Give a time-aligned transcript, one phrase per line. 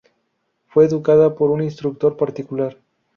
[0.65, 2.75] Fue educada por un instructor particular.